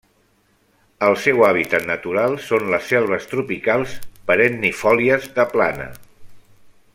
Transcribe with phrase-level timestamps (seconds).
[1.07, 3.93] El seu hàbitat natural són les selves tropicals
[4.31, 5.87] perennifòlies de plana.